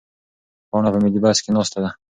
[0.69, 1.89] پاڼه په ملي بس کې ناسته ده.